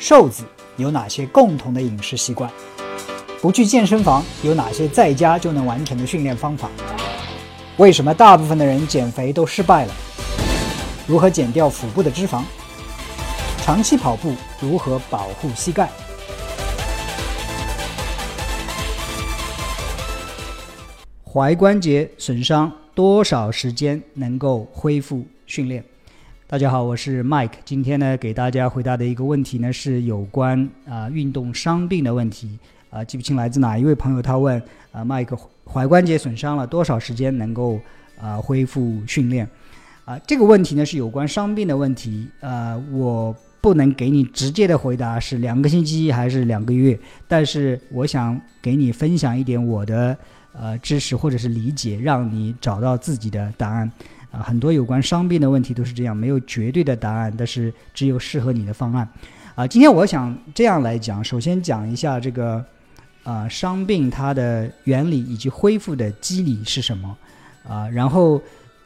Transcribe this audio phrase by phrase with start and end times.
[0.00, 0.44] 瘦子
[0.78, 2.50] 有哪些共同的饮食习惯？
[3.42, 6.70] 不去健身房有哪些在家就能完成的训练方法？
[7.76, 9.92] 为什么大部分的人减肥都失败了？
[11.06, 12.42] 如何减掉腹部的脂肪？
[13.60, 15.90] 长期跑步如何保护膝盖？
[21.30, 25.84] 踝关节损伤多少时间能够恢复训练？
[26.50, 27.52] 大家好，我是 Mike。
[27.64, 32.58] 今天呢，给大家回答的一个问题呢，是有关啊运动伤病的问题
[32.90, 37.78] 啊，记不清来自哪一位朋友，他问啊，Mike 踝关节损伤了多少时间能够
[38.20, 39.48] 啊恢复训练？
[40.04, 46.98] 啊，这个问题呢是有关伤病的问题啊，我不能给你直接的回答是两个星期还是两个月，
[47.28, 50.18] 但是我想给你分享一点我的
[50.52, 53.88] 呃知识或者是理解，让你找到自己的答案。
[54.30, 59.08] 啊，很多有关伤病的问题都是这样，没有绝对的答案，但是只有适合你的方案。
[59.56, 62.64] 啊，今天我想这样来讲，首先讲一下这个
[63.24, 67.18] 啊伤病它的原理以及恢复的机理是什么
[67.68, 68.40] 啊，然后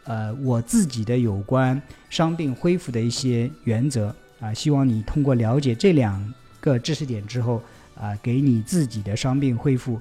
[0.04, 7.62] 呃我自己的有关伤病恢复的一些原则啊，希望你通过了解这两个知识点之后
[7.94, 10.00] 啊，给你自己的伤病恢复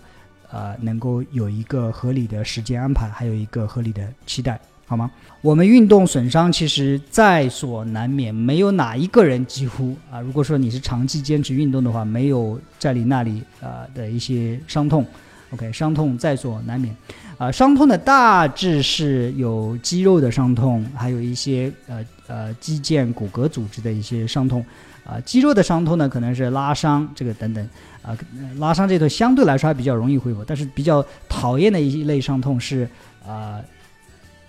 [0.50, 4.60] 啊能够有一个合理的时间安排，还有一个合理的期待。
[4.94, 5.10] 好吗？
[5.42, 10.22] 我们运动损伤其实在所难免，没有哪一个人几乎啊。
[10.22, 15.04] 如果说你是长期坚持运动的话，没有这里那里啊的一些伤痛。
[15.50, 16.96] OK，伤痛在所难免
[17.40, 17.52] 啊。
[17.52, 24.64] 伤痛的大致是有肌肉的伤痛，还有一些呃呃肌腱骨骼组织的一些伤痛
[25.04, 25.20] 啊。
[25.26, 27.68] 肌肉的伤痛呢，可能是拉伤这个等等
[28.04, 28.16] 啊。
[28.60, 32.88] 拉伤这段相对来说还比较容易恢复，但是比较讨厌的一类伤痛是
[33.28, 33.60] 啊。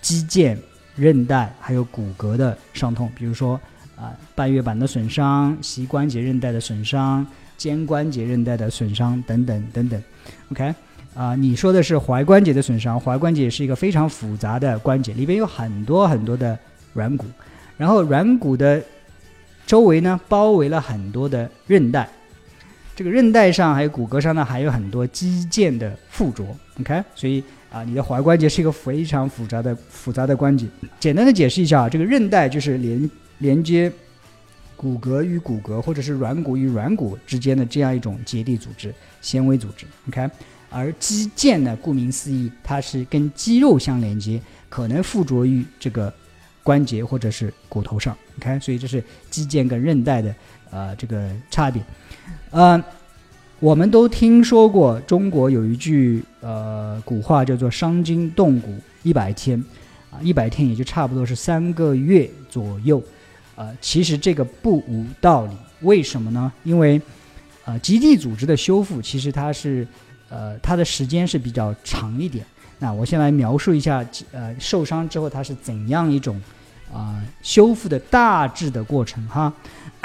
[0.05, 0.55] 肌腱、
[0.97, 3.59] 韧带还有骨骼的伤痛，比如说
[3.97, 10.03] 啊半月板的损伤、膝关节韧带的损伤、肩关节韧带的损伤等等等等。
[10.51, 10.75] OK，
[11.15, 16.59] 啊，你说的是踝关节的损伤，踝关节是一个非常复杂的关节，里边有很多很多的
[16.93, 17.25] 软骨，
[17.79, 18.83] 然后软骨的
[19.67, 22.07] 周围呢包围了很多的韧带，
[22.95, 26.45] 这个韧带上还有骨骼上呢还有很多肌腱的附着。
[26.79, 27.43] OK，所以。
[27.75, 30.65] 啊，你的踝关节是一个非常复杂的复杂的关节。
[31.01, 33.91] 简单的解释一下啊，这个韧带就是连连接
[34.77, 39.87] 骨骼与骨骼，或者是软骨与软骨之间的这样一种结缔组织、纤维组织。
[40.07, 40.31] OK，
[40.71, 46.15] 而肌腱呢，顾名思义，它是跟肌肉相连接，可能附着于这个
[46.63, 48.17] 关节或者是骨头上。
[48.39, 50.33] OK，所以这是肌腱跟韧带的
[50.71, 51.83] 呃这个差别。
[52.53, 52.81] 嗯。
[53.65, 59.59] 我们都听说过，中国有一句呃古话叫做“伤筋动骨一百天”，
[60.13, 63.03] 啊，一百天也就差不多是三个月左右，
[63.57, 65.57] 呃，其实这个不无道理。
[65.81, 66.53] 为什么呢？
[66.63, 67.01] 因为，
[67.65, 69.89] 呃，基地组织的修复其实它是，
[70.29, 72.45] 呃，它的时间是比较长一点。
[72.79, 76.39] 那我先来描述一下，呃，受伤之后它是怎样一种
[76.93, 79.51] 啊修复的大致的过程哈。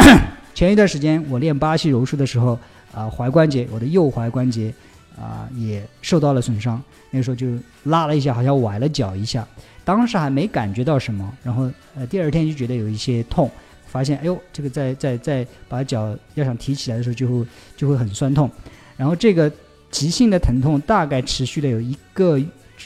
[0.56, 2.58] 前一段时间我练巴西柔术的时候。
[2.94, 4.74] 啊，踝关节，我的右踝关节
[5.18, 6.82] 啊也受到了损伤。
[7.12, 7.48] 那个时候就
[7.86, 9.48] 拉了一下，好像崴了脚一下，
[9.84, 11.34] 当时还没感觉到什么。
[11.44, 13.50] 然后呃，第二天就觉得有一些痛，
[13.88, 17.46] 发现哎呦，这个在在在把脚要想提起来的时候就会
[17.76, 18.50] 就会很酸痛。
[18.96, 19.52] 然后这个
[19.90, 22.40] 急性的疼痛大概持续了有一个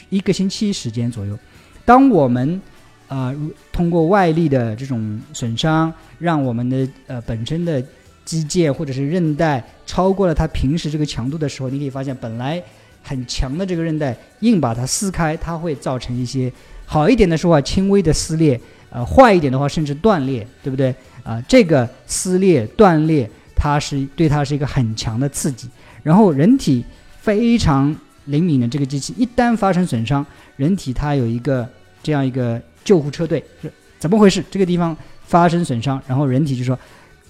[0.08, 1.38] 一个星期时间左右。
[1.84, 2.60] 当我们
[3.08, 3.34] 啊
[3.70, 7.84] 通过外力的这种损伤，让我们的呃本身的
[8.24, 9.62] 肌腱或者是韧带
[9.94, 12.60] 超过了它平时这个强度的时候，你可以发现本来
[13.00, 16.52] 很强的这个韧带硬把它撕开，它会造成一些
[16.84, 18.60] 好一点的说话轻微的撕裂，
[18.90, 20.92] 呃，坏一点的话甚至断裂，对不对？
[21.22, 25.68] 啊，这个撕裂断裂，它是对它是一个很强的刺激。
[26.02, 26.84] 然后人体
[27.20, 27.94] 非常
[28.24, 30.26] 灵敏的这个机器，一旦发生损伤，
[30.56, 31.64] 人体它有一个
[32.02, 34.44] 这样一个救护车队，是怎么回事？
[34.50, 36.76] 这个地方发生损伤，然后人体就说。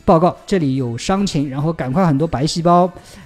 [0.05, 2.85] 报告，这里有伤情，然后赶快很多白细胞，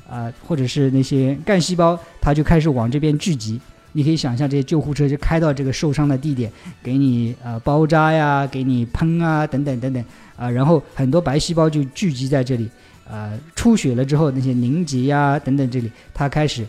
[0.08, 3.60] 啊，或者是那些干细胞，它就开始往这边聚集。
[3.92, 6.52] 你可以想象，这些救护车就开到这个受伤的地点，
[6.82, 10.04] 给你呃包扎呀，给你喷啊，等等等等
[10.36, 12.68] 啊，然后很多白细胞就聚集在这里，
[13.10, 16.64] 啊，出血了之后那些凝结呀等等，这里它开始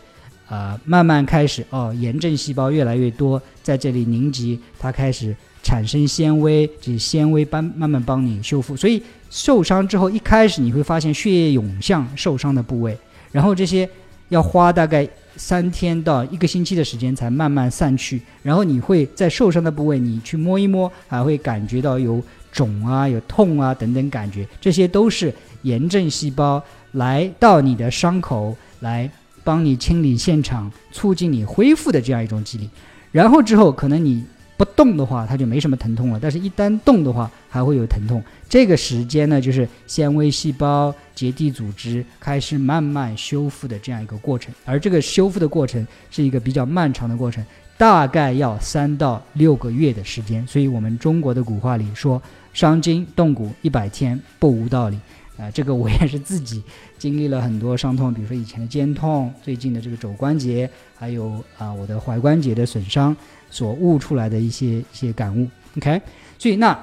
[0.49, 5.33] 啊慢慢开始哦，炎症细胞越来越多在这里凝集，它开始。
[5.61, 8.77] 产生纤维，这些纤维帮慢慢帮你修复。
[8.77, 12.97] 所以受伤之后，一开始你会发现血液涌向受伤的部位，
[13.31, 13.87] 然后这些
[14.29, 22.23] 要花大概三天到一个星期的时间才慢慢散去，然后你会在受伤的部位你去摸一摸，还会感觉到有
[22.53, 25.31] 肿啊、有痛啊等等感觉，这些都是
[25.63, 26.63] 炎症细胞
[26.93, 29.11] 来到你的伤口来
[29.49, 32.69] 帮你清理现场、促进你恢复的这样一种机理。
[33.11, 34.23] 然后之后可能你。
[34.59, 36.19] 不动的话，它就没什么疼痛了。
[36.21, 38.21] 但是，一旦动的话，还会有疼痛。
[38.49, 44.53] 这个时间呢，就是纤维细胞、结缔组织开始慢慢修复的这样一个过程。
[44.65, 47.41] 而这个修复的过程是一个比较漫长的过程，
[47.77, 50.45] 大概要三到六个月的时间。
[50.45, 54.99] 所以，我们中国的古话里说：“伤筋动骨一百天，不无道理。”
[55.39, 56.61] 啊，这个我也是自己
[56.97, 63.15] 经历了很多伤痛，比如说以前的肩痛，最近的这个肘关节，还有啊我的踝关节的损伤。
[63.51, 65.99] 所悟出来的一些一些感悟，OK，
[66.37, 66.77] 所以那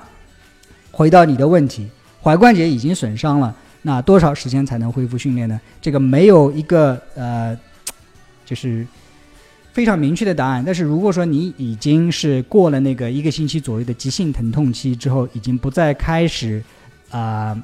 [0.91, 1.89] 回到你的问题，
[2.25, 5.61] 踝关节已经损伤了，那多少时间才能恢复训练呢？
[5.81, 7.57] 这个没有一个呃，
[8.45, 8.85] 就是
[9.73, 10.61] 非常明确的答案。
[10.67, 16.61] 但是如果说你已经是过了那个一个星期左右的急性疼痛期之后，已经不再开始
[17.11, 17.57] 啊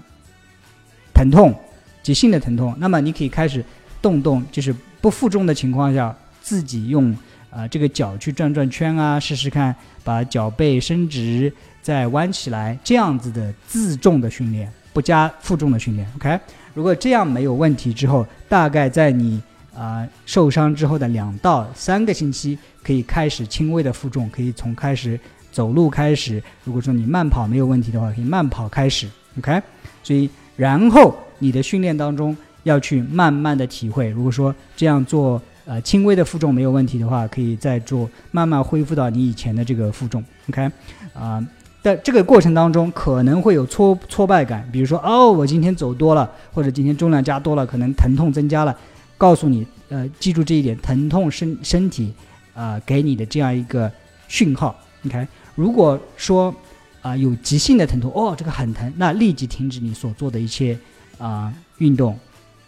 [1.23, 1.55] 疼痛，
[2.03, 3.65] 急性的疼痛，那么你可以开始
[4.01, 7.17] 动动，就是不负重的情况下，自己用。
[7.55, 11.53] 啊，这个脚去转转圈啊，试试看，把脚背伸直，
[11.83, 16.11] 再弯起来，这样子的自重的训练，不加负重的训练。
[16.17, 16.41] OK，
[16.73, 19.39] 如果这样没有问题之后，大概在你
[19.77, 25.21] 啊受伤之后的两到三个星期，可以开始轻微的负重，可以从开始
[25.51, 26.43] 走路开始。
[26.65, 29.07] 如果说你慢跑没有问题的话，可以慢跑开始。
[29.37, 29.61] OK，
[30.03, 30.31] 所以
[30.63, 35.41] 然后你的训练当中要去慢慢的体会，如果说这样做。
[35.65, 40.21] 呃，轻微的负重没有问题的话，可以再做，慢慢恢复到你以前的这个负重。
[40.49, 40.69] OK，
[41.15, 41.41] 啊，
[41.81, 48.77] 在这个过程当中可能会有挫挫败感，比如说哦，我今天走多了，或者今天重量加多了，可能疼痛增加了。
[49.17, 52.13] 告诉你，呃，记住这一点，疼痛身身体
[52.55, 53.89] 啊给你的这样一个
[54.27, 54.75] 讯号。
[55.07, 55.25] OK，
[55.55, 56.53] 如果说
[57.03, 60.79] 啊有急性的疼痛，哦，这个很疼，那立即停止你所做的一切
[61.19, 62.19] 啊运动，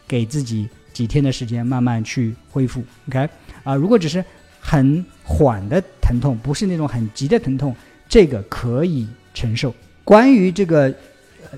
[0.06, 0.68] 给自己。
[0.94, 3.28] 几天的时间慢慢去恢复，OK，
[3.64, 4.24] 啊，如果只是
[4.60, 7.74] 很缓的疼痛，不是那种很急的疼痛，
[8.08, 9.04] 这个可以
[9.34, 9.74] 承受。
[10.04, 10.94] 关于这个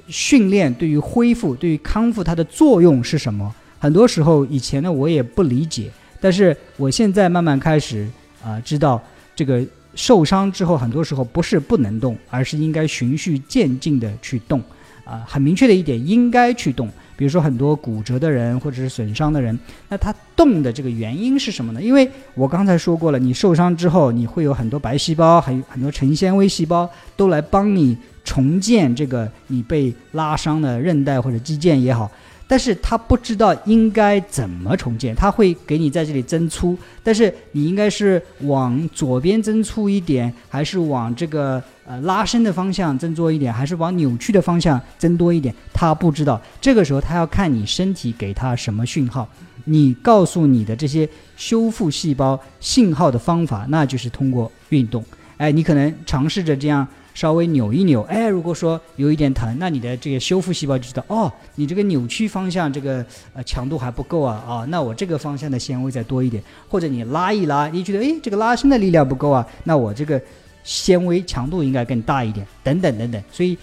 [0.08, 3.54] 训练对于恢复、对于康复它的作用是什么？
[3.78, 8.08] 很多时候以前呢我也不理解，但是我现在慢慢开始
[8.42, 9.02] 啊知道，
[9.34, 9.62] 这个
[9.96, 14.62] 受伤之后很多时候不是不能动，而是应该循序渐进的去动，
[15.04, 16.88] 啊，很明确的一点，应该去动。
[17.16, 19.58] 比如说很多骨折的人或者是损伤的人，
[19.88, 21.82] 那他动的这个原因是什么呢？
[21.82, 32.10] 因为我刚才说过了，你受伤之后，你会有很多白细胞，还有很多成纤维细胞都来帮你重建这个你被拉伤的韧带或者肌腱也好。
[32.48, 45.54] 但是他不知道应该怎么重建，他会给你在这里增粗，但是你应该是往左边增粗一点，还是往这个呃拉伸的方向增多一点，还是往扭曲的方向增多一点？
[45.72, 46.40] 他不知道。
[46.60, 49.28] 这个时候他要看你身体给他什么讯号，
[49.64, 55.04] 你告诉你的这些修复细胞信号的方法，那就是通过运动。
[55.36, 56.86] 哎，你可能尝试着这样。
[57.16, 63.02] 稍微扭一扭，哎，如果说有一点疼，那你的这个修复细胞就知道，哦，你这个扭曲方向这个
[63.32, 70.20] 呃强度还不够啊，啊，那我这个方向的纤维再多一点，或者你拉一拉，你觉得哎这个拉伸的力量不够啊，那我这个
[70.62, 73.22] 纤维强度应该更大一点，等等等等。
[73.32, 73.56] 所以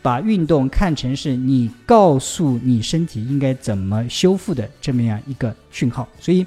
[0.00, 6.06] 把运动看成是你告诉你身体应该怎么修复的这么样一个讯号。
[6.20, 6.46] 所以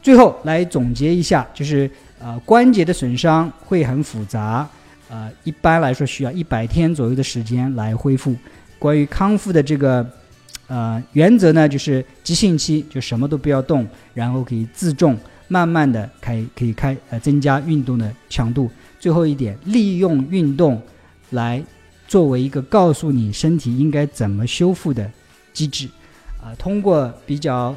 [0.00, 4.68] 最后来总结一下，就是呃关节的损伤会很复杂。
[5.10, 8.32] 呃，一般来说需要一百天左右的时间来恢复。
[8.78, 10.08] 关于康复的这个
[10.68, 18.70] 呃原则呢，就是急性期就什么都不要动，然后可以自重，慢慢的开可以开呃增加运动的强度。
[19.00, 20.80] 最后一点，利用运动
[21.30, 21.60] 来
[22.06, 25.10] 作为一个告诉你身体应该怎么修复的
[25.52, 25.88] 机制。
[26.40, 27.74] 啊，通过比较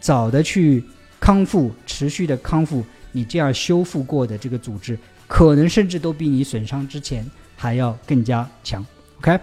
[0.00, 0.84] 早的去
[1.18, 4.98] 康复，持续的康复，你这样修复过的这个组织。
[5.34, 8.86] 可能甚至都比你损伤之前还要更加强。
[9.18, 9.36] OK，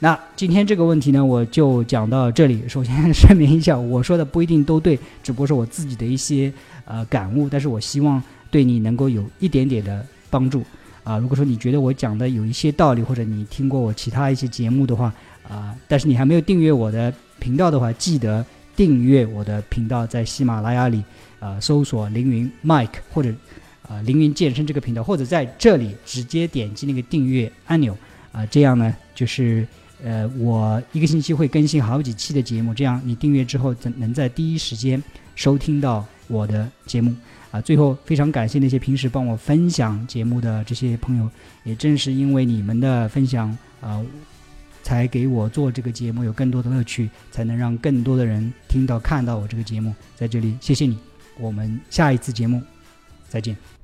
[0.00, 2.64] 那今天这个问题呢，我就讲到这里。
[2.66, 6.52] 首先声明一下，我说的不一定都对，只不过是我自己的一些
[6.86, 7.48] 呃感悟。
[7.48, 10.64] 但是我希望对你能够有一点点的帮助
[11.04, 11.18] 啊。
[11.18, 15.14] 如果说你觉得我讲的有一些道理，或者你听过我其他一些节目的话
[15.48, 21.04] 啊，但是你还没有订阅我的频道的话，记得订阅我的频道，在喜马拉雅里
[21.38, 23.32] 啊搜索凌云 Mike 或者。
[23.88, 27.96] 啊，凌云健身这个频道，或者在这里直接点击那个订阅按钮，
[28.32, 29.66] 啊，这样呢，就是
[30.04, 35.02] 呃，我一个星期会更新好几期的节目，这样你订阅之后，能在第一时间
[35.34, 37.14] 收听到我的节目
[37.50, 37.60] 啊。
[37.60, 41.28] 最后，非常感谢那些平时帮我分享节目的这些朋友，
[41.64, 44.04] 也正是因为你们的分享啊，
[44.82, 49.94] 才给我做这个节目有更多的乐趣，才能让更多的人听到看到我这个节目。
[50.14, 50.98] 在这里，谢谢你。
[51.40, 52.62] 我们下一次节目
[53.28, 53.77] 再见。